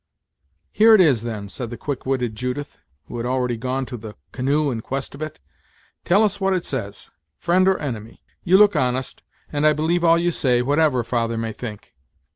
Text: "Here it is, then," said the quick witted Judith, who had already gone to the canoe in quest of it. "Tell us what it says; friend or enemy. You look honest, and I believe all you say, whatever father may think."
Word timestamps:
"Here 0.71 0.95
it 0.95 0.99
is, 0.99 1.21
then," 1.21 1.47
said 1.47 1.69
the 1.69 1.77
quick 1.77 2.07
witted 2.07 2.33
Judith, 2.35 2.79
who 3.05 3.17
had 3.17 3.25
already 3.27 3.55
gone 3.55 3.85
to 3.85 3.97
the 3.97 4.15
canoe 4.31 4.71
in 4.71 4.81
quest 4.81 5.13
of 5.13 5.21
it. 5.21 5.39
"Tell 6.05 6.23
us 6.23 6.41
what 6.41 6.53
it 6.55 6.65
says; 6.65 7.11
friend 7.37 7.67
or 7.67 7.77
enemy. 7.77 8.23
You 8.43 8.57
look 8.57 8.75
honest, 8.75 9.21
and 9.51 9.63
I 9.63 9.73
believe 9.73 10.03
all 10.03 10.17
you 10.17 10.31
say, 10.31 10.63
whatever 10.63 11.03
father 11.03 11.37
may 11.37 11.53
think." 11.53 11.93